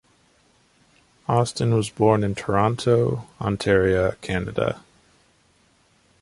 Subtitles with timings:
[1.27, 4.81] Austin was born in Toronto, Ontario, Canada.